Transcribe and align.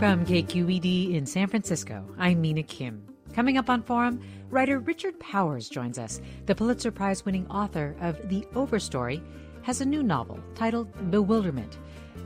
From 0.00 0.24
KQED 0.24 1.14
in 1.14 1.26
San 1.26 1.46
Francisco, 1.46 2.02
I'm 2.16 2.40
Mina 2.40 2.62
Kim. 2.62 3.04
Coming 3.34 3.58
up 3.58 3.68
on 3.68 3.82
Forum, 3.82 4.18
writer 4.48 4.78
Richard 4.78 5.20
Powers 5.20 5.68
joins 5.68 5.98
us. 5.98 6.22
The 6.46 6.54
Pulitzer 6.54 6.90
Prize 6.90 7.26
winning 7.26 7.46
author 7.48 7.94
of 8.00 8.16
The 8.30 8.40
Overstory 8.54 9.20
has 9.60 9.82
a 9.82 9.84
new 9.84 10.02
novel 10.02 10.40
titled 10.54 10.88
Bewilderment. 11.10 11.76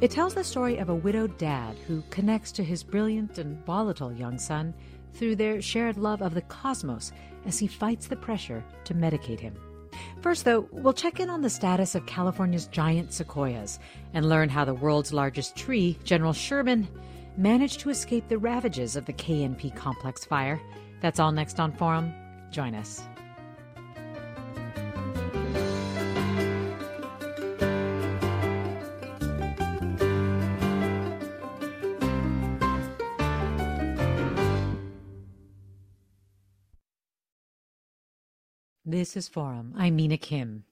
It 0.00 0.12
tells 0.12 0.34
the 0.34 0.44
story 0.44 0.76
of 0.76 0.88
a 0.88 0.94
widowed 0.94 1.36
dad 1.36 1.76
who 1.88 2.04
connects 2.10 2.52
to 2.52 2.62
his 2.62 2.84
brilliant 2.84 3.38
and 3.38 3.58
volatile 3.66 4.12
young 4.12 4.38
son 4.38 4.72
through 5.12 5.34
their 5.34 5.60
shared 5.60 5.96
love 5.96 6.22
of 6.22 6.34
the 6.34 6.42
cosmos 6.42 7.10
as 7.44 7.58
he 7.58 7.66
fights 7.66 8.06
the 8.06 8.14
pressure 8.14 8.62
to 8.84 8.94
medicate 8.94 9.40
him. 9.40 9.56
First, 10.20 10.44
though, 10.44 10.68
we'll 10.70 10.92
check 10.92 11.18
in 11.18 11.28
on 11.28 11.42
the 11.42 11.50
status 11.50 11.96
of 11.96 12.06
California's 12.06 12.68
giant 12.68 13.12
sequoias 13.12 13.80
and 14.12 14.28
learn 14.28 14.48
how 14.48 14.64
the 14.64 14.74
world's 14.74 15.12
largest 15.12 15.56
tree, 15.56 15.98
General 16.04 16.32
Sherman, 16.32 16.86
managed 17.36 17.80
to 17.80 17.90
escape 17.90 18.28
the 18.28 18.38
ravages 18.38 18.96
of 18.96 19.06
the 19.06 19.12
KNP 19.12 19.74
complex 19.74 20.24
fire. 20.24 20.60
That's 21.00 21.20
all 21.20 21.32
next 21.32 21.60
on 21.60 21.72
Forum. 21.72 22.12
Join 22.50 22.74
us. 22.74 23.02
This 38.86 39.16
is 39.16 39.28
Forum. 39.28 39.74
I'm 39.76 39.96
Mina 39.96 40.16
Kim. 40.16 40.64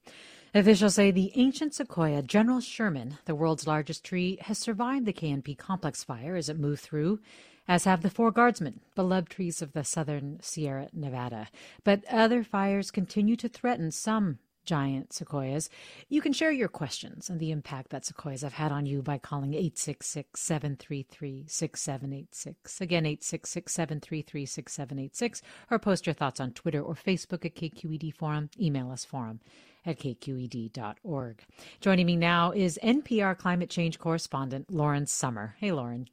Officials 0.55 0.97
say 0.97 1.11
the 1.11 1.33
ancient 1.35 1.73
sequoia 1.73 2.21
General 2.21 2.61
Sherman, 2.61 3.17
the 3.25 3.35
world's 3.35 3.67
largest 3.67 4.05
tree, 4.05 4.37
has 4.43 4.59
survived 4.59 5.07
the 5.07 5.13
KNP 5.15 5.57
complex 5.57 6.05
fire 6.05 6.37
as 6.37 6.51
it 6.51 6.59
moved 6.59 6.83
through, 6.83 7.21
as 7.67 7.85
have 7.85 8.03
the 8.03 8.11
four 8.11 8.31
guardsmen, 8.31 8.81
beloved 8.95 9.31
trees 9.31 9.63
of 9.63 9.73
the 9.73 9.83
southern 9.83 10.39
Sierra 10.43 10.89
Nevada. 10.93 11.49
But 11.85 12.05
other 12.05 12.45
fires 12.45 12.91
continue 12.91 13.35
to 13.37 13.49
threaten 13.49 13.91
some 13.91 14.41
giant 14.67 15.15
sequoias. 15.15 15.71
You 16.11 16.21
can 16.21 16.35
share 16.35 16.53
your 16.53 16.69
questions 16.69 17.31
and 17.31 17.41
the 17.41 17.51
impact 17.51 17.89
that 17.89 18.05
sequoias 18.05 18.43
have 18.43 18.53
had 18.53 18.73
on 18.73 18.85
you 18.85 19.01
by 19.01 19.17
calling 19.17 19.55
866 19.55 20.39
733 20.39 21.47
6786. 21.49 22.81
Again, 22.83 23.07
866 23.07 23.73
733 23.73 24.45
6786, 24.45 25.43
or 25.71 25.79
post 25.79 26.07
your 26.07 26.13
thoughts 26.13 26.41
on 26.41 26.53
Twitter 26.53 26.83
or 26.83 26.95
Facebook 26.95 27.47
at 27.47 27.55
KQED 27.55 28.15
Forum. 28.15 28.51
Email 28.61 28.91
us 28.91 29.07
forum 29.07 29.41
at 29.85 29.99
kqed.org. 29.99 31.43
Joining 31.81 32.07
me 32.07 32.17
now 32.17 32.53
is 32.53 32.79
NPR 32.83 33.37
climate 33.37 33.71
change 33.71 33.99
correspondent 33.99 34.71
Lauren 34.71 35.07
Sommer. 35.07 35.57
Hey, 35.59 35.73
Lauren. 35.73 36.09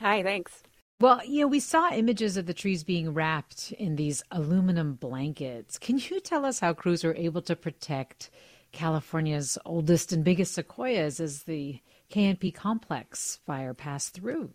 Hi, 0.00 0.22
thanks. 0.22 0.62
Well, 1.00 1.20
you 1.26 1.40
know, 1.40 1.48
we 1.48 1.58
saw 1.58 1.92
images 1.92 2.36
of 2.36 2.46
the 2.46 2.54
trees 2.54 2.84
being 2.84 3.12
wrapped 3.12 3.72
in 3.72 3.96
these 3.96 4.22
aluminum 4.30 4.94
blankets. 4.94 5.78
Can 5.78 5.98
you 5.98 6.20
tell 6.20 6.44
us 6.44 6.60
how 6.60 6.74
crews 6.74 7.02
were 7.02 7.16
able 7.16 7.42
to 7.42 7.56
protect 7.56 8.30
California's 8.70 9.58
oldest 9.64 10.12
and 10.12 10.24
biggest 10.24 10.54
sequoias 10.54 11.18
as 11.18 11.42
the 11.42 11.80
KNP 12.10 12.54
complex 12.54 13.40
fire 13.44 13.74
passed 13.74 14.14
through? 14.14 14.50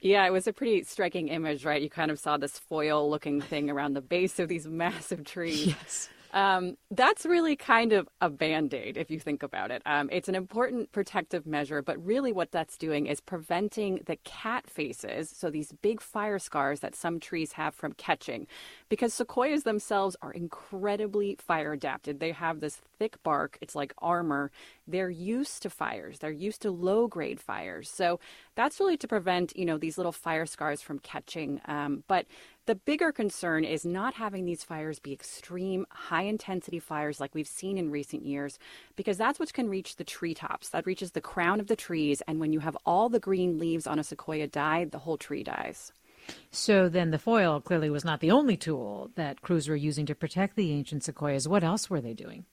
Yeah, 0.00 0.24
it 0.24 0.32
was 0.32 0.46
a 0.46 0.52
pretty 0.52 0.84
striking 0.84 1.28
image, 1.28 1.64
right? 1.64 1.82
You 1.82 1.90
kind 1.90 2.10
of 2.10 2.20
saw 2.20 2.36
this 2.36 2.58
foil 2.58 3.10
looking 3.10 3.40
thing 3.40 3.68
around 3.68 3.94
the 3.94 4.00
base 4.00 4.38
of 4.38 4.48
these 4.48 4.66
massive 4.68 5.24
trees. 5.24 5.66
Yes. 5.66 6.08
Um, 6.32 6.76
that's 6.90 7.24
really 7.24 7.56
kind 7.56 7.92
of 7.92 8.08
a 8.20 8.28
band 8.28 8.74
aid 8.74 8.96
if 8.96 9.10
you 9.10 9.18
think 9.18 9.42
about 9.42 9.70
it. 9.70 9.82
Um, 9.86 10.08
it's 10.12 10.28
an 10.28 10.34
important 10.34 10.92
protective 10.92 11.46
measure, 11.46 11.80
but 11.82 12.04
really 12.04 12.32
what 12.32 12.52
that's 12.52 12.76
doing 12.76 13.06
is 13.06 13.20
preventing 13.20 14.00
the 14.06 14.16
cat 14.24 14.68
faces, 14.68 15.30
so 15.30 15.50
these 15.50 15.72
big 15.80 16.00
fire 16.00 16.38
scars 16.38 16.80
that 16.80 16.94
some 16.94 17.18
trees 17.18 17.52
have 17.52 17.74
from 17.74 17.92
catching, 17.94 18.46
because 18.88 19.14
sequoias 19.14 19.62
themselves 19.62 20.16
are 20.20 20.32
incredibly 20.32 21.36
fire 21.38 21.72
adapted. 21.72 22.20
They 22.20 22.32
have 22.32 22.60
this 22.60 22.80
thick 22.98 23.22
bark, 23.22 23.56
it's 23.60 23.74
like 23.74 23.94
armor. 23.98 24.50
They're 24.86 25.10
used 25.10 25.62
to 25.62 25.70
fires, 25.70 26.18
they're 26.18 26.30
used 26.30 26.62
to 26.62 26.70
low 26.70 27.06
grade 27.08 27.40
fires. 27.40 27.88
So 27.88 28.20
that's 28.54 28.80
really 28.80 28.96
to 28.98 29.08
prevent, 29.08 29.56
you 29.56 29.64
know, 29.64 29.78
these 29.78 29.96
little 29.96 30.12
fire 30.12 30.46
scars 30.46 30.82
from 30.82 30.98
catching. 30.98 31.60
Um, 31.66 32.04
but 32.08 32.26
the 32.68 32.74
bigger 32.74 33.12
concern 33.12 33.64
is 33.64 33.86
not 33.86 34.12
having 34.12 34.44
these 34.44 34.62
fires 34.62 34.98
be 34.98 35.10
extreme, 35.10 35.86
high 35.88 36.24
intensity 36.24 36.78
fires 36.78 37.18
like 37.18 37.34
we've 37.34 37.48
seen 37.48 37.78
in 37.78 37.90
recent 37.90 38.26
years, 38.26 38.58
because 38.94 39.16
that's 39.16 39.40
what 39.40 39.54
can 39.54 39.70
reach 39.70 39.96
the 39.96 40.04
treetops. 40.04 40.68
That 40.68 40.84
reaches 40.84 41.12
the 41.12 41.22
crown 41.22 41.60
of 41.60 41.66
the 41.68 41.76
trees. 41.76 42.22
And 42.28 42.40
when 42.40 42.52
you 42.52 42.60
have 42.60 42.76
all 42.84 43.08
the 43.08 43.20
green 43.20 43.58
leaves 43.58 43.86
on 43.86 43.98
a 43.98 44.04
sequoia 44.04 44.48
die, 44.48 44.84
the 44.84 44.98
whole 44.98 45.16
tree 45.16 45.42
dies. 45.42 45.92
So 46.50 46.90
then 46.90 47.10
the 47.10 47.18
foil 47.18 47.62
clearly 47.62 47.88
was 47.88 48.04
not 48.04 48.20
the 48.20 48.32
only 48.32 48.58
tool 48.58 49.12
that 49.14 49.40
crews 49.40 49.66
were 49.66 49.74
using 49.74 50.04
to 50.04 50.14
protect 50.14 50.54
the 50.54 50.70
ancient 50.70 51.04
sequoias. 51.04 51.48
What 51.48 51.64
else 51.64 51.88
were 51.88 52.02
they 52.02 52.12
doing? 52.12 52.44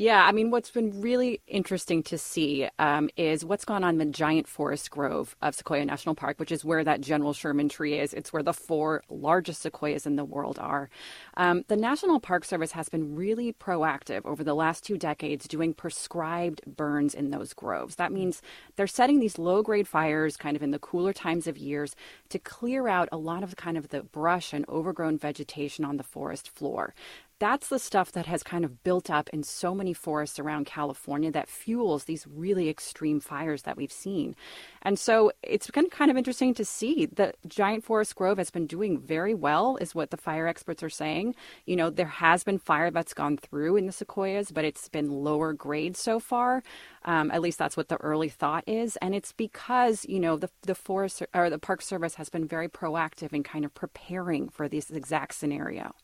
Yeah, 0.00 0.24
I 0.24 0.30
mean, 0.30 0.52
what's 0.52 0.70
been 0.70 1.00
really 1.00 1.40
interesting 1.48 2.04
to 2.04 2.18
see 2.18 2.68
um, 2.78 3.10
is 3.16 3.44
what's 3.44 3.64
gone 3.64 3.82
on 3.82 3.94
in 3.94 3.98
the 3.98 4.04
giant 4.04 4.46
forest 4.46 4.92
grove 4.92 5.34
of 5.42 5.56
Sequoia 5.56 5.84
National 5.84 6.14
Park, 6.14 6.38
which 6.38 6.52
is 6.52 6.64
where 6.64 6.84
that 6.84 7.00
General 7.00 7.32
Sherman 7.32 7.68
tree 7.68 7.98
is. 7.98 8.14
It's 8.14 8.32
where 8.32 8.44
the 8.44 8.52
four 8.52 9.02
largest 9.10 9.60
sequoias 9.60 10.06
in 10.06 10.14
the 10.14 10.24
world 10.24 10.56
are. 10.60 10.88
Um, 11.36 11.64
the 11.66 11.74
National 11.74 12.20
Park 12.20 12.44
Service 12.44 12.70
has 12.70 12.88
been 12.88 13.16
really 13.16 13.52
proactive 13.52 14.24
over 14.24 14.44
the 14.44 14.54
last 14.54 14.84
two 14.84 14.98
decades 14.98 15.48
doing 15.48 15.74
prescribed 15.74 16.60
burns 16.64 17.12
in 17.12 17.30
those 17.30 17.52
groves. 17.52 17.96
That 17.96 18.12
means 18.12 18.40
they're 18.76 18.86
setting 18.86 19.18
these 19.18 19.36
low 19.36 19.64
grade 19.64 19.88
fires 19.88 20.36
kind 20.36 20.56
of 20.56 20.62
in 20.62 20.70
the 20.70 20.78
cooler 20.78 21.12
times 21.12 21.48
of 21.48 21.58
years 21.58 21.96
to 22.28 22.38
clear 22.38 22.86
out 22.86 23.08
a 23.10 23.16
lot 23.16 23.42
of 23.42 23.56
kind 23.56 23.76
of 23.76 23.88
the 23.88 24.04
brush 24.04 24.52
and 24.52 24.64
overgrown 24.68 25.18
vegetation 25.18 25.84
on 25.84 25.96
the 25.96 26.04
forest 26.04 26.48
floor 26.48 26.94
that's 27.38 27.68
the 27.68 27.78
stuff 27.78 28.12
that 28.12 28.26
has 28.26 28.42
kind 28.42 28.64
of 28.64 28.82
built 28.82 29.10
up 29.10 29.28
in 29.30 29.42
so 29.42 29.74
many 29.74 29.92
forests 29.92 30.38
around 30.38 30.66
California 30.66 31.30
that 31.30 31.48
fuels 31.48 32.04
these 32.04 32.26
really 32.26 32.68
extreme 32.68 33.20
fires 33.20 33.62
that 33.62 33.76
we've 33.76 33.92
seen. 33.92 34.34
And 34.82 34.98
so 34.98 35.32
it's 35.42 35.70
been 35.70 35.88
kind 35.88 36.10
of 36.10 36.16
interesting 36.16 36.54
to 36.54 36.64
see 36.64 37.06
the 37.06 37.34
giant 37.46 37.84
forest 37.84 38.14
grove 38.16 38.38
has 38.38 38.50
been 38.50 38.66
doing 38.66 38.98
very 38.98 39.34
well, 39.34 39.76
is 39.76 39.94
what 39.94 40.10
the 40.10 40.16
fire 40.16 40.46
experts 40.46 40.82
are 40.82 40.90
saying. 40.90 41.34
You 41.66 41.76
know, 41.76 41.90
there 41.90 42.06
has 42.06 42.44
been 42.44 42.58
fire 42.58 42.90
that's 42.90 43.14
gone 43.14 43.36
through 43.36 43.76
in 43.76 43.86
the 43.86 43.92
sequoias, 43.92 44.50
but 44.50 44.64
it's 44.64 44.88
been 44.88 45.10
lower 45.10 45.52
grade 45.52 45.96
so 45.96 46.20
far. 46.20 46.62
Um, 47.04 47.30
at 47.30 47.40
least 47.40 47.58
that's 47.58 47.76
what 47.76 47.88
the 47.88 47.96
early 47.96 48.28
thought 48.28 48.64
is. 48.66 48.96
And 48.96 49.14
it's 49.14 49.32
because, 49.32 50.04
you 50.08 50.20
know, 50.20 50.36
the, 50.36 50.50
the 50.62 50.74
forest 50.74 51.22
or 51.34 51.50
the 51.50 51.58
Park 51.58 51.82
Service 51.82 52.16
has 52.16 52.28
been 52.28 52.46
very 52.46 52.68
proactive 52.68 53.32
in 53.32 53.42
kind 53.42 53.64
of 53.64 53.74
preparing 53.74 54.48
for 54.48 54.68
this 54.68 54.90
exact 54.90 55.34
scenario. 55.34 55.94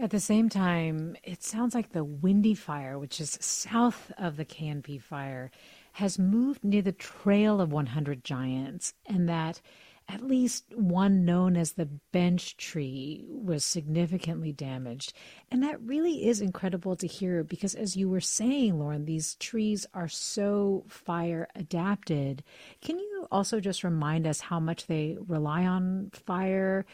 At 0.00 0.10
the 0.10 0.20
same 0.20 0.48
time, 0.48 1.16
it 1.24 1.42
sounds 1.42 1.74
like 1.74 1.90
the 1.90 2.04
Windy 2.04 2.54
Fire, 2.54 2.96
which 2.96 3.20
is 3.20 3.36
south 3.40 4.12
of 4.16 4.36
the 4.36 4.44
KNP 4.44 5.02
fire, 5.02 5.50
has 5.94 6.20
moved 6.20 6.62
near 6.62 6.82
the 6.82 6.92
Trail 6.92 7.60
of 7.60 7.72
100 7.72 8.22
Giants, 8.22 8.94
and 9.06 9.28
that 9.28 9.60
at 10.08 10.22
least 10.22 10.66
one 10.72 11.24
known 11.24 11.56
as 11.56 11.72
the 11.72 11.86
bench 12.12 12.56
tree 12.56 13.24
was 13.26 13.64
significantly 13.64 14.52
damaged. 14.52 15.12
And 15.50 15.64
that 15.64 15.82
really 15.82 16.28
is 16.28 16.40
incredible 16.40 16.94
to 16.94 17.06
hear 17.08 17.42
because, 17.42 17.74
as 17.74 17.96
you 17.96 18.08
were 18.08 18.20
saying, 18.20 18.78
Lauren, 18.78 19.04
these 19.04 19.34
trees 19.34 19.84
are 19.94 20.08
so 20.08 20.84
fire 20.86 21.48
adapted. 21.56 22.44
Can 22.80 23.00
you 23.00 23.26
also 23.32 23.58
just 23.58 23.82
remind 23.82 24.28
us 24.28 24.40
how 24.42 24.60
much 24.60 24.86
they 24.86 25.18
rely 25.26 25.66
on 25.66 26.10
fire? 26.12 26.86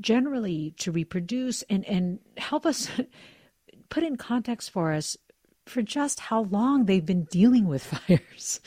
Generally 0.00 0.74
to 0.78 0.92
reproduce 0.92 1.62
and, 1.62 1.84
and 1.86 2.18
help 2.36 2.66
us 2.66 2.88
put 3.88 4.02
in 4.02 4.16
context 4.16 4.70
for 4.70 4.92
us 4.92 5.16
for 5.66 5.82
just 5.82 6.20
how 6.20 6.42
long 6.42 6.84
they've 6.84 7.06
been 7.06 7.24
dealing 7.24 7.66
with 7.66 7.82
fires. 8.08 8.60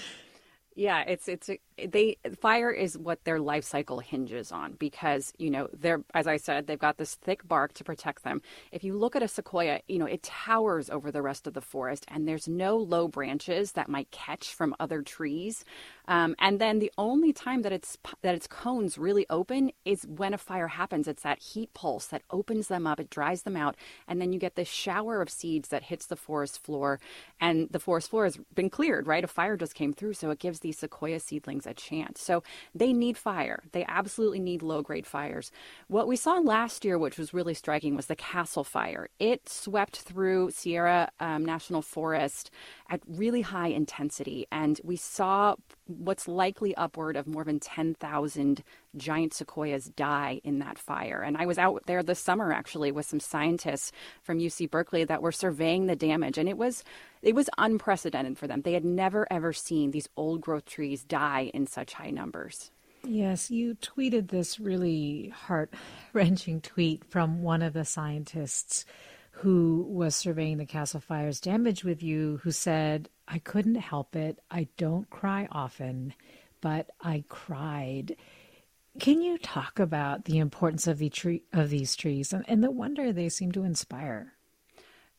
Yeah, 0.76 1.02
it's 1.02 1.28
it's 1.28 1.50
they 1.86 2.18
fire 2.42 2.72
is 2.72 2.98
what 2.98 3.24
their 3.24 3.40
life 3.40 3.64
cycle 3.64 4.00
hinges 4.00 4.52
on 4.52 4.74
because 4.74 5.34
you 5.38 5.52
know 5.52 5.68
they're 5.74 6.04
as 6.14 6.28
I 6.28 6.38
said 6.38 6.66
they've 6.66 6.80
got 6.80 6.98
this 6.98 7.16
thick 7.16 7.48
bark 7.48 7.74
to 7.74 7.84
protect 7.84 8.24
them. 8.24 8.42
If 8.72 8.84
you 8.84 8.98
look 8.98 9.16
at 9.16 9.24
a 9.24 9.28
sequoia, 9.28 9.82
you 9.88 10.00
know 10.00 10.06
it 10.06 10.24
towers 10.24 10.90
over 10.90 11.12
the 11.12 11.22
rest 11.22 11.46
of 11.46 11.54
the 11.54 11.62
forest, 11.62 12.06
and 12.08 12.28
there's 12.28 12.48
no 12.48 12.78
low 12.78 13.08
branches 13.08 13.74
that 13.74 13.90
might 13.90 14.10
catch 14.12 14.54
from 14.54 14.76
other 14.80 15.02
trees. 15.02 15.64
Um, 16.08 16.36
and 16.40 16.60
then 16.60 16.80
the 16.80 16.92
only 16.98 17.34
time 17.34 17.62
that 17.62 17.74
its 17.74 17.98
that 18.22 18.34
its 18.34 18.48
cones 18.48 18.98
really 18.98 19.26
open 19.30 19.72
is 19.86 20.08
when 20.08 20.34
a 20.34 20.38
fire 20.38 20.70
happens. 20.70 21.08
It's 21.08 21.24
that 21.24 21.40
heat 21.40 21.74
pulse 21.74 22.08
that 22.08 22.24
opens 22.32 22.68
them 22.68 22.88
up, 22.88 23.00
it 23.00 23.10
dries 23.10 23.44
them 23.44 23.58
out, 23.58 23.76
and 24.08 24.20
then 24.20 24.34
you 24.34 24.40
get 24.40 24.56
this 24.56 24.68
shower 24.70 25.22
of 25.22 25.30
seeds 25.30 25.70
that 25.70 25.84
hits 25.84 26.08
the 26.08 26.16
forest 26.16 26.64
floor, 26.64 27.00
and 27.40 27.70
the 27.70 27.80
forest 27.80 28.10
floor 28.10 28.24
has 28.24 28.38
been 28.56 28.70
cleared. 28.70 29.06
Right, 29.06 29.24
a 29.24 29.28
fire 29.28 29.58
just 29.58 29.76
came 29.76 29.94
through, 29.94 30.14
so 30.14 30.32
it 30.32 30.40
gives 30.40 30.60
these 30.60 30.80
sequoia 30.80 31.20
seedlings 31.20 31.67
a 31.68 31.74
chance. 31.74 32.22
So 32.22 32.44
they 32.74 32.94
need 32.94 33.18
fire. 33.18 33.64
They 33.72 33.86
absolutely 33.88 34.40
need 34.40 34.62
low 34.62 34.82
grade 34.82 35.08
fires. 35.08 35.52
What 35.88 36.08
we 36.08 36.16
saw 36.16 36.40
last 36.40 36.86
year, 36.86 36.98
which 36.98 37.18
was 37.18 37.34
really 37.34 37.54
striking, 37.54 37.96
was 37.96 38.08
the 38.08 38.16
Castle 38.16 38.64
Fire. 38.64 39.10
It 39.20 39.48
swept 39.50 39.98
through 40.02 40.52
Sierra 40.52 41.12
um, 41.20 41.46
National 41.46 41.82
Forest 41.82 42.52
at 42.90 43.02
really 43.08 43.42
high 43.42 43.68
intensity, 43.68 44.48
and 44.52 44.80
we 44.84 44.96
saw 44.96 45.56
what's 45.88 46.28
likely 46.28 46.76
upward 46.76 47.16
of 47.16 47.28
more 47.28 47.44
than 47.44 47.60
10,000 47.60 48.64
giant 48.96 49.34
sequoias 49.34 49.86
die 49.90 50.42
in 50.44 50.60
that 50.60 50.78
fire. 50.78 51.22
And 51.22 51.38
I 51.38 51.46
was 51.46 51.58
out 51.58 51.84
there 51.86 52.04
this 52.04 52.20
summer 52.20 52.52
actually 52.52 52.92
with 52.92 53.06
some 53.06 53.20
scientists 53.20 53.92
from 54.24 54.40
UC 54.40 54.72
Berkeley 54.72 55.04
that 55.06 55.22
were 55.22 55.32
surveying 55.32 55.88
the 55.88 55.96
damage 55.96 56.38
and 56.38 56.50
it 56.50 56.58
was 56.58 56.84
it 57.22 57.36
was 57.36 57.50
unprecedented 57.58 58.38
for 58.38 58.48
them. 58.48 58.62
They 58.62 58.74
had 58.74 58.86
never 58.86 59.28
ever 59.32 59.54
seen 59.54 59.92
these 59.92 60.10
old 60.16 60.42
growth 60.42 60.66
trees 60.66 61.04
die 61.04 61.52
in 61.54 61.68
such 61.68 61.94
high 61.94 62.12
numbers. 62.12 62.72
Yes, 63.04 63.50
you 63.50 63.76
tweeted 63.76 64.30
this 64.30 64.60
really 64.60 65.30
heart 65.30 65.74
wrenching 66.14 66.62
tweet 66.62 67.06
from 67.06 67.42
one 67.42 67.62
of 67.62 67.74
the 67.74 67.86
scientists 67.86 68.86
who 69.40 69.86
was 69.88 70.16
surveying 70.16 70.58
the 70.58 70.66
Castle 70.66 71.00
Fire's 71.00 71.40
damage 71.40 71.84
with 71.84 72.02
you, 72.02 72.40
who 72.44 72.52
said, 72.52 73.10
I 73.28 73.40
couldn't 73.40 73.76
help 73.76 74.16
it. 74.16 74.40
I 74.50 74.68
don't 74.78 75.10
cry 75.10 75.48
often, 75.52 76.14
but 76.60 76.90
I 77.02 77.24
cried. 77.30 78.16
Can 79.00 79.22
you 79.22 79.38
talk 79.38 79.80
about 79.80 80.26
the 80.26 80.40
importance 80.40 80.88
of 80.88 80.98
the 80.98 81.10
tree 81.10 81.44
of 81.54 81.70
these 81.70 81.96
trees 81.96 82.34
and, 82.34 82.46
and 82.48 82.64
the 82.64 82.72
wonder 82.72 83.14
they 83.14 83.30
seem 83.30 83.52
to 83.52 83.64
inspire? 83.64 84.34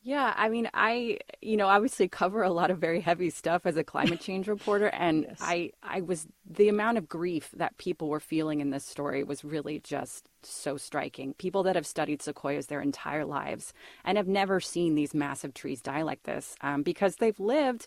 Yeah, 0.01 0.33
I 0.37 0.47
mean, 0.47 0.69
I 0.73 1.19
you 1.41 1.57
know 1.57 1.67
obviously 1.67 2.07
cover 2.07 2.41
a 2.41 2.51
lot 2.51 2.71
of 2.71 2.79
very 2.79 3.01
heavy 3.01 3.29
stuff 3.29 3.65
as 3.65 3.75
a 3.75 3.83
climate 3.83 4.21
change 4.21 4.47
reporter, 4.47 4.87
and 4.87 5.25
yes. 5.27 5.37
I 5.41 5.71
I 5.83 6.01
was 6.01 6.25
the 6.49 6.69
amount 6.69 6.97
of 6.97 7.09
grief 7.09 7.51
that 7.57 7.77
people 7.77 8.07
were 8.07 8.21
feeling 8.21 8.61
in 8.61 8.69
this 8.69 8.85
story 8.85 9.23
was 9.23 9.43
really 9.43 9.79
just 9.79 10.25
so 10.41 10.77
striking. 10.77 11.33
People 11.33 11.63
that 11.63 11.75
have 11.75 11.85
studied 11.85 12.21
sequoias 12.21 12.67
their 12.67 12.81
entire 12.81 13.25
lives 13.25 13.73
and 14.05 14.17
have 14.17 14.27
never 14.27 14.61
seen 14.61 14.95
these 14.95 15.13
massive 15.13 15.53
trees 15.53 15.81
die 15.81 16.01
like 16.01 16.23
this 16.23 16.55
um, 16.61 16.81
because 16.81 17.17
they've 17.17 17.39
lived 17.39 17.85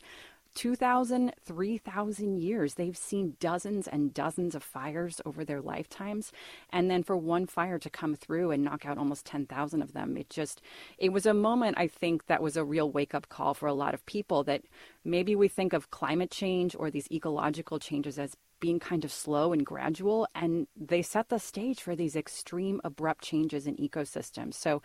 2,000, 0.54 1.32
3,000 1.44 2.38
years. 2.38 2.74
They've 2.74 2.96
seen 2.96 3.36
dozens 3.40 3.88
and 3.88 4.12
dozens 4.12 4.54
of 4.54 4.62
fires 4.62 5.20
over 5.24 5.44
their 5.44 5.60
lifetimes. 5.60 6.32
And 6.70 6.90
then 6.90 7.02
for 7.02 7.16
one 7.16 7.46
fire 7.46 7.78
to 7.78 7.90
come 7.90 8.14
through 8.14 8.50
and 8.50 8.62
knock 8.62 8.84
out 8.84 8.98
almost 8.98 9.26
10,000 9.26 9.82
of 9.82 9.92
them, 9.92 10.16
it 10.16 10.30
just, 10.30 10.60
it 10.98 11.12
was 11.12 11.26
a 11.26 11.34
moment, 11.34 11.78
I 11.78 11.88
think, 11.88 12.26
that 12.26 12.42
was 12.42 12.56
a 12.56 12.64
real 12.64 12.90
wake 12.90 13.14
up 13.14 13.28
call 13.28 13.54
for 13.54 13.66
a 13.66 13.74
lot 13.74 13.94
of 13.94 14.04
people 14.06 14.44
that 14.44 14.62
maybe 15.04 15.34
we 15.34 15.48
think 15.48 15.72
of 15.72 15.90
climate 15.90 16.30
change 16.30 16.76
or 16.78 16.90
these 16.90 17.10
ecological 17.10 17.78
changes 17.78 18.18
as 18.18 18.36
being 18.62 18.78
kind 18.78 19.04
of 19.04 19.10
slow 19.10 19.52
and 19.52 19.66
gradual, 19.66 20.28
and 20.36 20.68
they 20.76 21.02
set 21.02 21.28
the 21.28 21.38
stage 21.40 21.82
for 21.82 21.96
these 21.96 22.14
extreme, 22.14 22.80
abrupt 22.84 23.24
changes 23.24 23.66
in 23.66 23.74
ecosystems. 23.76 24.54
So, 24.54 24.82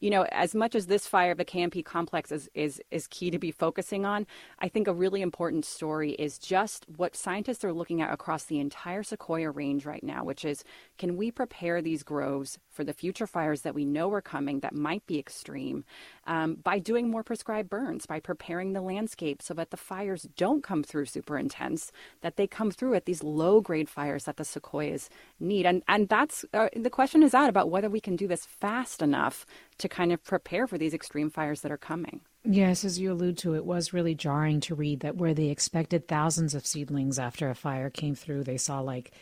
you 0.00 0.10
know, 0.10 0.24
as 0.32 0.52
much 0.52 0.74
as 0.74 0.88
this 0.88 1.06
fire, 1.06 1.30
of 1.30 1.38
the 1.38 1.44
KNP 1.44 1.84
complex, 1.84 2.32
is, 2.32 2.50
is, 2.54 2.82
is 2.90 3.06
key 3.06 3.30
to 3.30 3.38
be 3.38 3.52
focusing 3.52 4.04
on, 4.04 4.26
I 4.58 4.68
think 4.68 4.88
a 4.88 4.92
really 4.92 5.22
important 5.22 5.64
story 5.64 6.12
is 6.12 6.38
just 6.38 6.86
what 6.96 7.14
scientists 7.14 7.64
are 7.64 7.72
looking 7.72 8.02
at 8.02 8.12
across 8.12 8.44
the 8.44 8.58
entire 8.58 9.04
Sequoia 9.04 9.52
range 9.52 9.86
right 9.86 10.02
now, 10.02 10.24
which 10.24 10.44
is 10.44 10.64
can 10.98 11.16
we 11.16 11.30
prepare 11.30 11.80
these 11.80 12.02
groves 12.02 12.58
for 12.68 12.82
the 12.82 12.92
future 12.92 13.28
fires 13.28 13.62
that 13.62 13.76
we 13.76 13.84
know 13.84 14.12
are 14.12 14.20
coming 14.20 14.58
that 14.60 14.74
might 14.74 15.06
be 15.06 15.20
extreme 15.20 15.84
um, 16.26 16.56
by 16.56 16.80
doing 16.80 17.08
more 17.08 17.22
prescribed 17.22 17.70
burns, 17.70 18.06
by 18.06 18.18
preparing 18.18 18.72
the 18.72 18.80
landscape 18.80 19.40
so 19.40 19.54
that 19.54 19.70
the 19.70 19.76
fires 19.76 20.26
don't 20.36 20.64
come 20.64 20.82
through 20.82 21.04
super 21.04 21.38
intense, 21.38 21.92
that 22.22 22.34
they 22.36 22.48
come 22.48 22.72
through 22.72 22.94
at 22.94 23.04
these 23.04 23.19
these 23.20 23.28
low 23.28 23.60
grade 23.60 23.88
fires 23.88 24.24
that 24.24 24.36
the 24.36 24.44
sequoias 24.44 25.08
need. 25.38 25.66
And, 25.66 25.82
and 25.88 26.08
that's 26.08 26.44
uh, 26.52 26.68
the 26.74 26.90
question 26.90 27.22
is 27.22 27.34
out 27.34 27.48
about 27.48 27.70
whether 27.70 27.88
we 27.88 28.00
can 28.00 28.16
do 28.16 28.26
this 28.26 28.46
fast 28.46 29.02
enough 29.02 29.46
to 29.78 29.88
kind 29.88 30.12
of 30.12 30.22
prepare 30.24 30.66
for 30.66 30.78
these 30.78 30.94
extreme 30.94 31.30
fires 31.30 31.60
that 31.62 31.72
are 31.72 31.76
coming. 31.76 32.20
Yes, 32.44 32.84
as 32.84 32.98
you 32.98 33.12
allude 33.12 33.36
to, 33.38 33.54
it 33.54 33.66
was 33.66 33.92
really 33.92 34.14
jarring 34.14 34.60
to 34.60 34.74
read 34.74 35.00
that 35.00 35.16
where 35.16 35.34
they 35.34 35.48
expected 35.48 36.08
thousands 36.08 36.54
of 36.54 36.66
seedlings 36.66 37.18
after 37.18 37.50
a 37.50 37.54
fire 37.54 37.90
came 37.90 38.14
through, 38.14 38.44
they 38.44 38.56
saw 38.56 38.80
like 38.80 39.12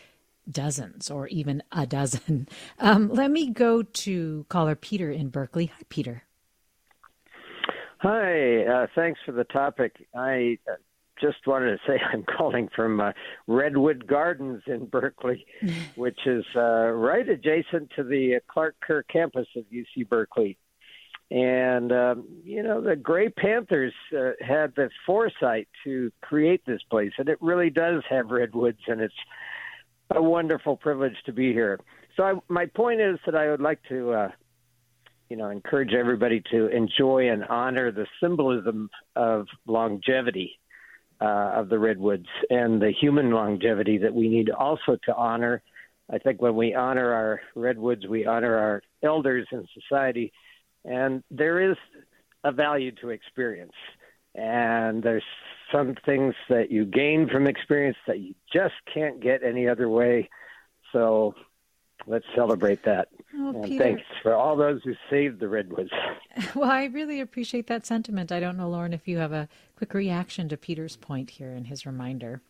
dozens 0.48 1.10
or 1.10 1.26
even 1.28 1.62
a 1.72 1.86
dozen. 1.86 2.48
Um, 2.80 3.08
let 3.08 3.30
me 3.30 3.50
go 3.50 3.82
to 3.82 4.46
caller 4.48 4.76
Peter 4.76 5.10
in 5.10 5.30
Berkeley. 5.30 5.66
Hi, 5.66 5.82
Peter. 5.88 6.22
Hi, 7.98 8.64
uh, 8.64 8.86
thanks 8.94 9.18
for 9.26 9.32
the 9.32 9.42
topic. 9.42 10.06
I 10.14 10.58
uh, 10.70 10.76
just 11.20 11.46
wanted 11.46 11.70
to 11.72 11.78
say 11.86 12.00
I'm 12.12 12.24
calling 12.24 12.68
from 12.74 13.00
uh, 13.00 13.12
Redwood 13.46 14.06
Gardens 14.06 14.62
in 14.66 14.86
Berkeley, 14.86 15.46
which 15.96 16.18
is 16.26 16.44
uh, 16.56 16.90
right 16.90 17.28
adjacent 17.28 17.90
to 17.96 18.04
the 18.04 18.40
Clark 18.48 18.76
Kerr 18.80 19.02
campus 19.04 19.46
of 19.56 19.64
UC 19.72 20.08
Berkeley. 20.08 20.58
And, 21.30 21.92
um, 21.92 22.26
you 22.42 22.62
know, 22.62 22.80
the 22.80 22.96
Gray 22.96 23.28
Panthers 23.28 23.92
uh, 24.16 24.30
had 24.40 24.74
the 24.76 24.88
foresight 25.04 25.68
to 25.84 26.10
create 26.22 26.62
this 26.66 26.80
place, 26.90 27.12
and 27.18 27.28
it 27.28 27.36
really 27.42 27.68
does 27.68 28.02
have 28.08 28.30
redwoods, 28.30 28.78
and 28.86 29.02
it's 29.02 29.14
a 30.10 30.22
wonderful 30.22 30.78
privilege 30.78 31.16
to 31.26 31.32
be 31.32 31.52
here. 31.52 31.80
So, 32.16 32.22
I, 32.22 32.32
my 32.48 32.64
point 32.64 33.02
is 33.02 33.18
that 33.26 33.34
I 33.34 33.50
would 33.50 33.60
like 33.60 33.80
to, 33.90 34.12
uh, 34.12 34.30
you 35.28 35.36
know, 35.36 35.50
encourage 35.50 35.92
everybody 35.92 36.42
to 36.50 36.68
enjoy 36.68 37.28
and 37.30 37.44
honor 37.44 37.92
the 37.92 38.06
symbolism 38.22 38.88
of 39.14 39.48
longevity 39.66 40.58
uh, 41.20 41.52
of 41.54 41.68
the 41.68 41.78
redwoods 41.78 42.26
and 42.50 42.80
the 42.80 42.92
human 42.92 43.30
longevity 43.30 43.98
that 43.98 44.14
we 44.14 44.28
need 44.28 44.50
also 44.50 44.96
to 45.04 45.14
honor. 45.14 45.62
I 46.10 46.18
think 46.18 46.40
when 46.40 46.56
we 46.56 46.75
honor 46.75 47.12
our 47.12 47.40
redwoods, 47.54 48.06
we 48.06 48.25
honor 48.25 48.56
our 48.56 48.82
elders 49.02 49.46
in 49.52 49.66
society, 49.75 50.32
and 50.84 51.22
there 51.30 51.70
is 51.70 51.76
a 52.44 52.52
value 52.52 52.92
to 53.00 53.10
experience. 53.10 53.72
And 54.34 55.02
there's 55.02 55.25
some 55.72 55.96
things 56.06 56.34
that 56.48 56.70
you 56.70 56.84
gain 56.84 57.28
from 57.28 57.46
experience 57.46 57.98
that 58.06 58.20
you 58.20 58.34
just 58.52 58.75
can't 58.92 59.20
get 59.20 59.42
any 59.42 59.68
other 59.68 59.88
way. 59.88 60.30
So 60.92 61.34
let's 62.06 62.25
celebrate 62.34 62.84
that. 62.84 63.08
Oh, 63.34 63.50
and 63.50 63.64
Peter. 63.64 63.84
thanks 63.84 64.02
for 64.22 64.34
all 64.34 64.56
those 64.56 64.80
who 64.84 64.94
saved 65.10 65.40
the 65.40 65.48
redwoods. 65.48 65.90
Well, 66.54 66.70
I 66.70 66.84
really 66.84 67.20
appreciate 67.20 67.66
that 67.66 67.84
sentiment. 67.84 68.30
I 68.30 68.38
don't 68.38 68.56
know, 68.56 68.68
Lauren, 68.68 68.92
if 68.92 69.08
you 69.08 69.18
have 69.18 69.32
a 69.32 69.48
quick 69.78 69.94
reaction 69.94 70.49
to 70.49 70.56
Peter's 70.56 70.97
point 70.97 71.30
here 71.30 71.52
and 71.52 71.68
his 71.68 71.87
reminder. 71.87 72.42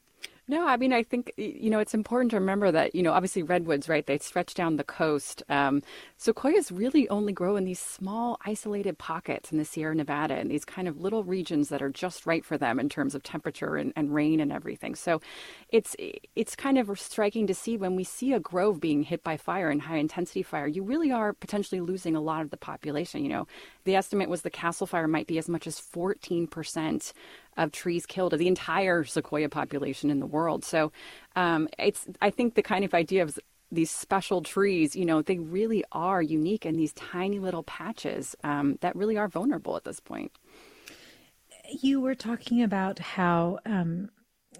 No, 0.51 0.67
I 0.67 0.79
mean, 0.79 0.95
I 0.95 1.03
think, 1.03 1.31
you 1.37 1.69
know, 1.69 1.79
it's 1.79 1.93
important 1.93 2.31
to 2.31 2.39
remember 2.39 2.73
that, 2.73 2.95
you 2.95 3.03
know, 3.03 3.13
obviously 3.13 3.43
redwoods, 3.43 3.87
right, 3.87 4.07
they 4.07 4.17
stretch 4.17 4.55
down 4.55 4.77
the 4.77 4.85
coast. 4.85 5.43
Um, 5.51 5.83
sequoias 6.17 6.73
really 6.73 7.07
only 7.11 7.35
grow 7.35 7.57
in 7.57 7.65
these 7.65 7.79
small, 7.79 8.39
isolated 8.47 8.97
pockets 8.97 9.53
in 9.53 9.59
the 9.59 9.67
Sierra 9.67 9.95
Nevada 9.95 10.37
and 10.37 10.51
these 10.51 10.65
kind 10.65 10.89
of 10.89 11.03
little 11.03 11.23
regions 11.23 11.69
that 11.69 11.83
are 11.83 11.91
just 11.91 12.25
right 12.25 12.43
for 12.47 12.57
them 12.57 12.81
in 12.81 12.89
terms 12.89 13.15
of 13.15 13.23
temperature 13.23 13.77
and, 13.77 13.93
and 13.95 14.15
rain 14.15 14.41
and 14.41 14.51
everything. 14.51 14.95
So 14.95 15.21
it's, 15.69 15.95
it's 16.35 16.57
kind 16.57 16.79
of 16.79 16.99
striking 16.99 17.47
to 17.47 17.55
see 17.55 17.77
when 17.77 17.95
we 17.95 18.05
see 18.05 18.33
a 18.33 18.41
grove 18.41 18.81
being 18.81 19.03
hit 19.03 19.23
by 19.23 19.37
fire 19.37 19.69
and 19.69 19.83
high 19.83 19.99
intensity 19.99 20.43
fire, 20.43 20.67
you 20.67 20.83
really 20.83 21.13
are 21.13 21.35
potentially 21.35 21.83
losing 21.83 22.17
a 22.17 22.23
lot 22.23 22.41
of 22.41 22.49
the 22.49 22.57
population. 22.57 23.23
You 23.23 23.29
know, 23.29 23.47
the 23.85 23.97
estimate 23.97 24.31
was 24.31 24.41
the 24.41 24.51
Castle 24.51 24.87
Fire 24.87 25.09
might 25.09 25.27
be 25.27 25.37
as 25.37 25.49
much 25.49 25.67
as 25.67 25.79
14% 25.79 27.13
of 27.59 27.73
trees 27.73 28.07
killed 28.07 28.33
of 28.33 28.39
the 28.39 28.49
entire 28.49 29.05
sequoia 29.05 29.49
population 29.51 30.09
in 30.09 30.21
the 30.21 30.27
world. 30.27 30.65
So 30.65 30.93
um, 31.37 31.69
it's 31.79 32.07
I 32.23 32.31
think 32.31 32.55
the 32.55 32.63
kind 32.63 32.85
of 32.85 32.95
idea 32.95 33.23
of 33.23 33.39
these 33.71 33.91
special 33.91 34.43
trees, 34.43 34.97
you 34.97 35.05
know, 35.05 35.21
they 35.21 35.39
really 35.39 35.85
are 35.93 36.23
unique 36.23 36.65
in 36.65 36.77
these 36.77 36.95
tiny 36.95 37.39
little 37.39 37.65
patches 37.65 38.35
um, 38.43 38.79
that 38.81 38.97
really 38.97 39.19
are 39.19 39.29
vulnerable 39.29 39.77
at 39.77 39.85
this 39.85 40.01
point. 40.01 40.33
You 41.83 42.01
were 42.01 42.15
talking 42.15 42.63
about 42.63 42.99
how 42.99 43.59
um, 43.67 44.09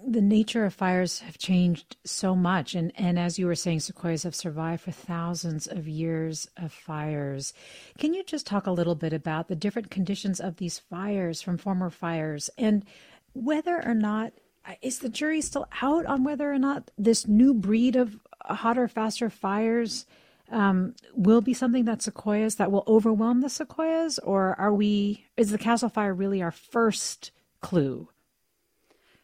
the 0.07 0.21
nature 0.21 0.65
of 0.65 0.73
fires 0.73 1.19
have 1.19 1.37
changed 1.37 1.97
so 2.03 2.35
much. 2.35 2.75
And, 2.75 2.91
and 2.95 3.19
as 3.19 3.37
you 3.37 3.45
were 3.45 3.55
saying, 3.55 3.81
sequoias 3.81 4.23
have 4.23 4.35
survived 4.35 4.83
for 4.83 4.91
thousands 4.91 5.67
of 5.67 5.87
years 5.87 6.47
of 6.57 6.71
fires. 6.71 7.53
Can 7.97 8.13
you 8.13 8.23
just 8.23 8.45
talk 8.45 8.67
a 8.67 8.71
little 8.71 8.95
bit 8.95 9.13
about 9.13 9.47
the 9.47 9.55
different 9.55 9.91
conditions 9.91 10.39
of 10.39 10.57
these 10.57 10.79
fires 10.79 11.41
from 11.41 11.57
former 11.57 11.89
fires 11.89 12.49
and 12.57 12.85
whether 13.33 13.85
or 13.85 13.93
not 13.93 14.33
is 14.81 14.99
the 14.99 15.09
jury 15.09 15.41
still 15.41 15.67
out 15.81 16.05
on 16.05 16.23
whether 16.23 16.51
or 16.51 16.59
not 16.59 16.91
this 16.97 17.27
new 17.27 17.53
breed 17.53 17.95
of 17.95 18.19
hotter, 18.41 18.87
faster 18.87 19.29
fires 19.29 20.05
um, 20.51 20.95
will 21.13 21.41
be 21.41 21.53
something 21.53 21.85
that 21.85 22.01
sequoias 22.01 22.55
that 22.55 22.71
will 22.71 22.83
overwhelm 22.87 23.41
the 23.41 23.49
sequoias, 23.49 24.19
or 24.19 24.55
are 24.59 24.73
we? 24.73 25.25
Is 25.37 25.51
the 25.51 25.57
Castle 25.57 25.89
Fire 25.89 26.13
really 26.13 26.41
our 26.41 26.51
first 26.51 27.31
clue 27.61 28.09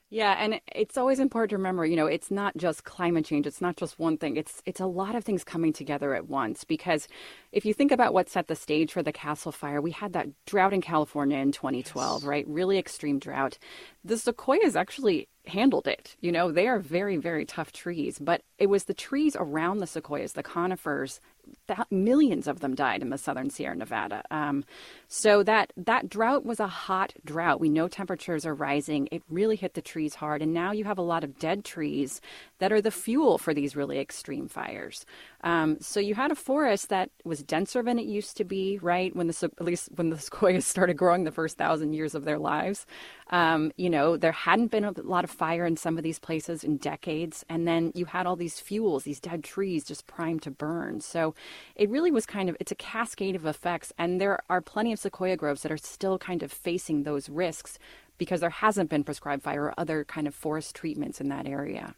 yeah, 0.09 0.35
and 0.39 0.61
it's 0.73 0.97
always 0.97 1.19
important 1.19 1.49
to 1.49 1.57
remember, 1.57 1.83
you 1.85 1.95
know, 1.95 2.05
it's 2.05 2.29
not 2.29 2.55
just 2.55 2.83
climate 2.83 3.25
change, 3.25 3.47
it's 3.47 3.59
not 3.59 3.75
just 3.75 3.97
one 3.97 4.17
thing. 4.17 4.37
It's 4.37 4.61
it's 4.65 4.79
a 4.79 4.85
lot 4.85 5.15
of 5.15 5.23
things 5.23 5.43
coming 5.43 5.73
together 5.73 6.13
at 6.13 6.27
once 6.27 6.63
because 6.63 7.07
if 7.51 7.65
you 7.65 7.73
think 7.73 7.91
about 7.91 8.13
what 8.13 8.29
set 8.29 8.47
the 8.47 8.55
stage 8.55 8.91
for 8.91 9.01
the 9.01 9.11
Castle 9.11 9.51
Fire, 9.51 9.81
we 9.81 9.91
had 9.91 10.13
that 10.13 10.27
drought 10.45 10.73
in 10.73 10.81
California 10.81 11.37
in 11.37 11.51
2012, 11.51 12.21
yes. 12.21 12.27
right? 12.27 12.47
Really 12.47 12.77
extreme 12.77 13.17
drought. 13.17 13.57
The 14.03 14.17
sequoias 14.17 14.75
actually 14.75 15.27
handled 15.47 15.87
it. 15.87 16.15
You 16.21 16.31
know, 16.31 16.51
they 16.51 16.67
are 16.67 16.79
very 16.79 17.17
very 17.17 17.45
tough 17.45 17.71
trees, 17.71 18.19
but 18.19 18.41
it 18.59 18.67
was 18.67 18.83
the 18.83 18.93
trees 18.93 19.35
around 19.35 19.79
the 19.79 19.87
sequoias, 19.87 20.33
the 20.33 20.43
conifers, 20.43 21.19
that 21.67 21.91
millions 21.91 22.47
of 22.47 22.59
them 22.59 22.75
died 22.75 23.01
in 23.01 23.09
the 23.09 23.17
southern 23.17 23.49
Sierra 23.49 23.75
Nevada. 23.75 24.23
Um, 24.31 24.63
so 25.07 25.43
that 25.43 25.73
that 25.77 26.09
drought 26.09 26.45
was 26.45 26.59
a 26.59 26.67
hot 26.67 27.13
drought. 27.23 27.59
We 27.59 27.69
know 27.69 27.87
temperatures 27.87 28.45
are 28.45 28.53
rising. 28.53 29.07
It 29.11 29.23
really 29.29 29.55
hit 29.55 29.73
the 29.73 29.81
trees 29.81 30.15
hard, 30.15 30.41
and 30.41 30.53
now 30.53 30.71
you 30.71 30.83
have 30.85 30.97
a 30.97 31.03
lot 31.03 31.23
of 31.23 31.37
dead 31.39 31.63
trees 31.63 32.21
that 32.59 32.71
are 32.71 32.81
the 32.81 32.91
fuel 32.91 33.37
for 33.37 33.53
these 33.53 33.75
really 33.75 33.99
extreme 33.99 34.47
fires. 34.47 35.05
Um, 35.43 35.77
so 35.79 35.99
you 35.99 36.15
had 36.15 36.31
a 36.31 36.35
forest 36.35 36.89
that 36.89 37.11
was 37.23 37.43
denser 37.43 37.83
than 37.83 37.99
it 37.99 38.05
used 38.05 38.37
to 38.37 38.43
be, 38.43 38.79
right? 38.81 39.15
When 39.15 39.27
the 39.27 39.51
at 39.59 39.65
least 39.65 39.89
when 39.95 40.09
the 40.09 40.17
sequoias 40.25 40.65
started 40.65 40.95
growing 40.95 41.23
the 41.23 41.31
first 41.31 41.57
thousand 41.57 41.93
years 41.93 42.15
of 42.15 42.25
their 42.25 42.39
lives, 42.39 42.85
um, 43.29 43.71
you 43.77 43.89
know 43.89 44.17
there 44.17 44.31
hadn't 44.31 44.71
been 44.71 44.85
a 44.85 44.93
lot 45.01 45.23
of 45.23 45.29
fire 45.29 45.65
in 45.65 45.77
some 45.77 45.97
of 45.97 46.03
these 46.03 46.19
places 46.19 46.63
in 46.63 46.77
decades, 46.77 47.45
and 47.49 47.67
then 47.67 47.91
you 47.93 48.05
had 48.05 48.25
all 48.25 48.35
these 48.35 48.59
fuels, 48.59 49.03
these 49.03 49.19
dead 49.19 49.43
trees, 49.43 49.83
just 49.83 50.07
primed 50.07 50.41
to 50.43 50.51
burn. 50.51 51.01
So 51.01 51.34
it 51.75 51.89
really 51.89 52.11
was 52.11 52.25
kind 52.25 52.49
of 52.49 52.57
it's 52.59 52.71
a 52.71 52.75
cascade 52.75 53.35
of 53.35 53.45
effects, 53.45 53.91
and 53.97 54.19
there 54.19 54.39
are 54.49 54.61
plenty 54.61 54.91
of 54.91 54.99
sequoia 54.99 55.35
groves 55.35 55.61
that 55.63 55.71
are 55.71 55.77
still 55.77 56.17
kind 56.17 56.43
of 56.43 56.51
facing 56.51 57.03
those 57.03 57.29
risks 57.29 57.77
because 58.17 58.39
there 58.39 58.49
hasn't 58.49 58.89
been 58.89 59.03
prescribed 59.03 59.43
fire 59.43 59.65
or 59.65 59.73
other 59.77 60.03
kind 60.05 60.27
of 60.27 60.35
forest 60.35 60.75
treatments 60.75 61.19
in 61.19 61.29
that 61.29 61.47
area. 61.47 61.95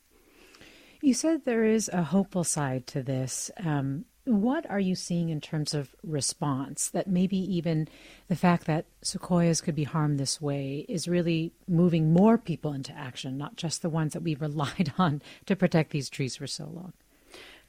You 1.01 1.13
said 1.13 1.45
there 1.45 1.63
is 1.63 1.89
a 1.93 2.03
hopeful 2.03 2.43
side 2.43 2.87
to 2.87 3.03
this. 3.03 3.51
Um, 3.63 4.05
what 4.27 4.69
are 4.69 4.79
you 4.79 4.93
seeing 4.95 5.29
in 5.29 5.39
terms 5.39 5.73
of 5.73 5.95
response 6.03 6.89
that 6.89 7.07
maybe 7.07 7.37
even 7.37 7.87
the 8.27 8.35
fact 8.35 8.65
that 8.65 8.85
sequoias 9.01 9.61
could 9.61 9.75
be 9.75 9.85
harmed 9.85 10.19
this 10.19 10.41
way 10.41 10.85
is 10.89 11.07
really 11.07 11.53
moving 11.67 12.11
more 12.11 12.37
people 12.37 12.73
into 12.73 12.91
action, 12.91 13.37
not 13.37 13.55
just 13.55 13.81
the 13.81 13.89
ones 13.89 14.13
that 14.13 14.23
we've 14.23 14.41
relied 14.49 14.91
on 14.97 15.21
to 15.45 15.55
protect 15.55 15.91
these 15.91 16.09
trees 16.09 16.35
for 16.35 16.47
so 16.47 16.65
long? 16.65 16.93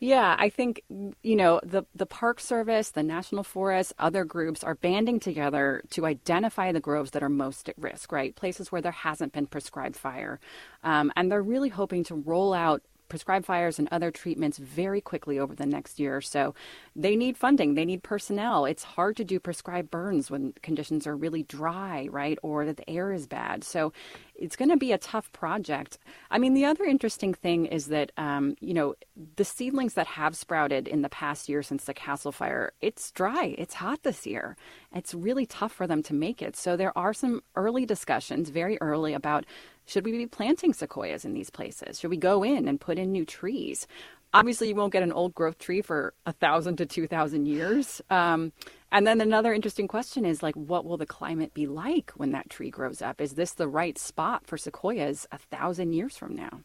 Yeah, 0.00 0.36
I 0.38 0.48
think 0.48 0.82
you 1.22 1.34
know 1.34 1.60
the 1.64 1.82
the 1.94 2.06
Park 2.06 2.38
Service, 2.38 2.90
the 2.90 3.02
National 3.02 3.42
Forest, 3.42 3.94
other 3.98 4.24
groups 4.24 4.62
are 4.62 4.76
banding 4.76 5.18
together 5.18 5.82
to 5.90 6.06
identify 6.06 6.70
the 6.70 6.80
groves 6.80 7.10
that 7.12 7.22
are 7.22 7.28
most 7.28 7.68
at 7.68 7.76
risk, 7.78 8.12
right? 8.12 8.34
Places 8.34 8.70
where 8.70 8.80
there 8.80 8.92
hasn't 8.92 9.32
been 9.32 9.46
prescribed 9.46 9.96
fire, 9.96 10.38
um, 10.84 11.12
and 11.16 11.30
they're 11.32 11.42
really 11.42 11.68
hoping 11.70 12.04
to 12.04 12.14
roll 12.14 12.54
out 12.54 12.82
prescribed 13.08 13.46
fires 13.46 13.78
and 13.78 13.88
other 13.90 14.10
treatments 14.10 14.58
very 14.58 15.00
quickly 15.00 15.38
over 15.38 15.54
the 15.54 15.66
next 15.66 15.98
year 15.98 16.16
or 16.16 16.20
so. 16.20 16.54
They 16.94 17.16
need 17.16 17.36
funding, 17.36 17.74
they 17.74 17.84
need 17.84 18.02
personnel. 18.02 18.66
It's 18.66 18.84
hard 18.84 19.16
to 19.16 19.24
do 19.24 19.40
prescribed 19.40 19.90
burns 19.90 20.30
when 20.30 20.52
conditions 20.62 21.06
are 21.06 21.16
really 21.16 21.42
dry, 21.42 22.08
right? 22.10 22.38
Or 22.42 22.66
that 22.66 22.76
the 22.76 22.88
air 22.88 23.10
is 23.12 23.26
bad. 23.26 23.64
So 23.64 23.92
it's 24.38 24.56
going 24.56 24.70
to 24.70 24.76
be 24.76 24.92
a 24.92 24.98
tough 24.98 25.30
project. 25.32 25.98
I 26.30 26.38
mean, 26.38 26.54
the 26.54 26.64
other 26.64 26.84
interesting 26.84 27.34
thing 27.34 27.66
is 27.66 27.88
that, 27.88 28.12
um, 28.16 28.56
you 28.60 28.72
know, 28.72 28.94
the 29.36 29.44
seedlings 29.44 29.94
that 29.94 30.06
have 30.06 30.36
sprouted 30.36 30.88
in 30.88 31.02
the 31.02 31.08
past 31.08 31.48
year 31.48 31.62
since 31.62 31.84
the 31.84 31.94
Castle 31.94 32.32
Fire, 32.32 32.72
it's 32.80 33.10
dry, 33.10 33.54
it's 33.58 33.74
hot 33.74 34.02
this 34.04 34.26
year. 34.26 34.56
It's 34.94 35.12
really 35.12 35.44
tough 35.44 35.72
for 35.72 35.86
them 35.86 36.02
to 36.04 36.14
make 36.14 36.40
it. 36.40 36.56
So 36.56 36.76
there 36.76 36.96
are 36.96 37.12
some 37.12 37.42
early 37.56 37.84
discussions, 37.84 38.48
very 38.48 38.78
early, 38.80 39.12
about 39.12 39.44
should 39.86 40.04
we 40.04 40.12
be 40.12 40.26
planting 40.26 40.72
sequoias 40.72 41.24
in 41.24 41.34
these 41.34 41.50
places? 41.50 41.98
Should 41.98 42.10
we 42.10 42.16
go 42.16 42.42
in 42.42 42.68
and 42.68 42.80
put 42.80 42.98
in 42.98 43.10
new 43.10 43.24
trees? 43.24 43.86
Obviously, 44.34 44.68
you 44.68 44.74
won't 44.74 44.92
get 44.92 45.02
an 45.02 45.12
old 45.12 45.34
growth 45.34 45.58
tree 45.58 45.80
for 45.80 46.12
a 46.26 46.32
thousand 46.32 46.76
to 46.76 46.86
two 46.86 47.06
thousand 47.06 47.46
years. 47.46 48.02
Um, 48.10 48.52
and 48.90 49.06
then 49.06 49.20
another 49.20 49.52
interesting 49.52 49.88
question 49.88 50.24
is 50.24 50.42
like, 50.42 50.54
what 50.54 50.84
will 50.84 50.96
the 50.96 51.06
climate 51.06 51.54
be 51.54 51.66
like 51.66 52.10
when 52.12 52.32
that 52.32 52.50
tree 52.50 52.70
grows 52.70 53.02
up? 53.02 53.20
Is 53.20 53.34
this 53.34 53.52
the 53.52 53.68
right 53.68 53.98
spot 53.98 54.46
for 54.46 54.56
sequoias 54.56 55.26
a 55.30 55.38
thousand 55.38 55.92
years 55.92 56.16
from 56.16 56.34
now? 56.34 56.60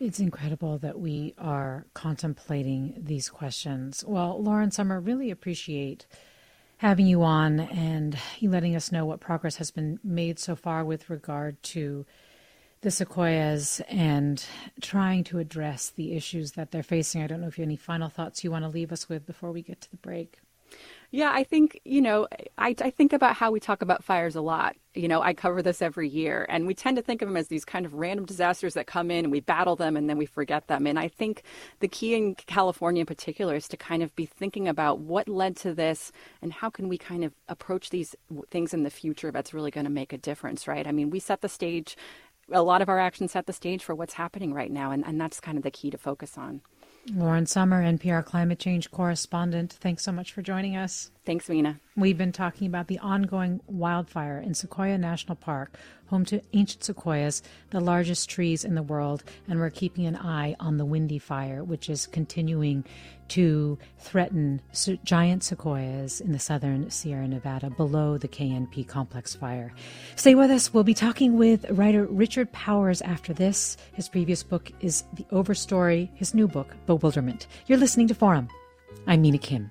It's 0.00 0.20
incredible 0.20 0.78
that 0.78 1.00
we 1.00 1.34
are 1.38 1.86
contemplating 1.94 2.94
these 2.96 3.28
questions. 3.28 4.04
Well, 4.06 4.40
Lauren 4.40 4.70
Sommer, 4.70 5.00
really 5.00 5.30
appreciate 5.30 6.06
having 6.76 7.06
you 7.06 7.24
on 7.24 7.58
and 7.58 8.16
you 8.38 8.48
letting 8.48 8.76
us 8.76 8.92
know 8.92 9.04
what 9.04 9.18
progress 9.20 9.56
has 9.56 9.72
been 9.72 9.98
made 10.04 10.38
so 10.38 10.54
far 10.54 10.84
with 10.84 11.10
regard 11.10 11.60
to 11.64 12.06
the 12.82 12.90
sequoias 12.92 13.80
and 13.88 14.44
trying 14.80 15.24
to 15.24 15.40
address 15.40 15.90
the 15.90 16.12
issues 16.12 16.52
that 16.52 16.70
they're 16.70 16.84
facing. 16.84 17.22
I 17.22 17.26
don't 17.26 17.40
know 17.40 17.48
if 17.48 17.58
you 17.58 17.62
have 17.62 17.68
any 17.68 17.76
final 17.76 18.08
thoughts 18.08 18.44
you 18.44 18.52
want 18.52 18.64
to 18.64 18.68
leave 18.68 18.92
us 18.92 19.08
with 19.08 19.26
before 19.26 19.50
we 19.50 19.62
get 19.62 19.80
to 19.80 19.90
the 19.90 19.96
break. 19.96 20.38
Yeah, 21.10 21.30
I 21.32 21.42
think, 21.42 21.80
you 21.86 22.02
know, 22.02 22.28
I, 22.58 22.74
I 22.82 22.90
think 22.90 23.14
about 23.14 23.34
how 23.34 23.50
we 23.50 23.60
talk 23.60 23.80
about 23.80 24.04
fires 24.04 24.36
a 24.36 24.42
lot. 24.42 24.76
You 24.94 25.08
know, 25.08 25.22
I 25.22 25.32
cover 25.32 25.62
this 25.62 25.80
every 25.80 26.06
year, 26.06 26.44
and 26.50 26.66
we 26.66 26.74
tend 26.74 26.98
to 26.98 27.02
think 27.02 27.22
of 27.22 27.28
them 27.28 27.36
as 27.36 27.48
these 27.48 27.64
kind 27.64 27.86
of 27.86 27.94
random 27.94 28.26
disasters 28.26 28.74
that 28.74 28.86
come 28.86 29.10
in 29.10 29.24
and 29.24 29.32
we 29.32 29.40
battle 29.40 29.74
them 29.74 29.96
and 29.96 30.10
then 30.10 30.18
we 30.18 30.26
forget 30.26 30.66
them. 30.66 30.86
And 30.86 30.98
I 30.98 31.08
think 31.08 31.44
the 31.80 31.88
key 31.88 32.14
in 32.14 32.34
California 32.34 33.00
in 33.00 33.06
particular 33.06 33.54
is 33.54 33.68
to 33.68 33.76
kind 33.78 34.02
of 34.02 34.14
be 34.16 34.26
thinking 34.26 34.68
about 34.68 34.98
what 34.98 35.28
led 35.28 35.56
to 35.58 35.72
this 35.72 36.12
and 36.42 36.52
how 36.52 36.68
can 36.68 36.88
we 36.88 36.98
kind 36.98 37.24
of 37.24 37.32
approach 37.48 37.88
these 37.88 38.14
things 38.50 38.74
in 38.74 38.82
the 38.82 38.90
future 38.90 39.30
that's 39.30 39.54
really 39.54 39.70
going 39.70 39.84
to 39.86 39.90
make 39.90 40.12
a 40.12 40.18
difference, 40.18 40.68
right? 40.68 40.86
I 40.86 40.92
mean, 40.92 41.08
we 41.08 41.20
set 41.20 41.40
the 41.40 41.48
stage 41.48 41.96
a 42.50 42.62
lot 42.62 42.82
of 42.82 42.88
our 42.88 42.98
actions 42.98 43.32
set 43.32 43.46
the 43.46 43.52
stage 43.52 43.84
for 43.84 43.94
what's 43.94 44.14
happening 44.14 44.54
right 44.54 44.70
now, 44.70 44.90
and, 44.90 45.04
and 45.06 45.20
that's 45.20 45.38
kind 45.38 45.58
of 45.58 45.64
the 45.64 45.70
key 45.70 45.90
to 45.90 45.98
focus 45.98 46.38
on. 46.38 46.62
Lauren 47.14 47.46
Sommer, 47.46 47.82
NPR 47.82 48.24
climate 48.24 48.58
change 48.58 48.90
correspondent, 48.90 49.72
thanks 49.80 50.02
so 50.02 50.12
much 50.12 50.32
for 50.32 50.42
joining 50.42 50.76
us. 50.76 51.10
Thanks, 51.24 51.48
Mina. 51.48 51.78
We've 51.96 52.16
been 52.18 52.32
talking 52.32 52.66
about 52.66 52.86
the 52.86 52.98
ongoing 52.98 53.60
wildfire 53.66 54.38
in 54.38 54.54
Sequoia 54.54 54.98
National 54.98 55.36
Park, 55.36 55.78
home 56.08 56.24
to 56.26 56.42
ancient 56.52 56.84
sequoias, 56.84 57.42
the 57.70 57.80
largest 57.80 58.28
trees 58.28 58.64
in 58.64 58.74
the 58.74 58.82
world, 58.82 59.22
and 59.48 59.60
we're 59.60 59.70
keeping 59.70 60.06
an 60.06 60.16
eye 60.16 60.56
on 60.58 60.76
the 60.76 60.84
Windy 60.84 61.18
Fire, 61.18 61.62
which 61.62 61.88
is 61.88 62.06
continuing 62.06 62.84
to 63.28 63.78
threaten 63.98 64.60
giant 65.04 65.44
sequoias 65.44 66.20
in 66.20 66.32
the 66.32 66.38
southern 66.38 66.90
Sierra 66.90 67.28
Nevada 67.28 67.68
below 67.70 68.16
the 68.16 68.28
KNP 68.28 68.88
complex 68.88 69.34
fire. 69.34 69.72
Stay 70.16 70.34
with 70.34 70.50
us. 70.50 70.72
We'll 70.72 70.84
be 70.84 70.94
talking 70.94 71.36
with 71.36 71.66
writer 71.70 72.06
Richard 72.06 72.50
Powers 72.52 73.02
after 73.02 73.34
this. 73.34 73.76
His 73.92 74.08
previous 74.08 74.42
book 74.42 74.72
is 74.80 75.04
The 75.12 75.24
Overstory, 75.24 76.08
his 76.14 76.34
new 76.34 76.48
book, 76.48 76.74
Bewilderment. 76.86 77.46
You're 77.66 77.78
listening 77.78 78.08
to 78.08 78.14
Forum. 78.14 78.48
I'm 79.06 79.20
Mina 79.20 79.38
Kim. 79.38 79.70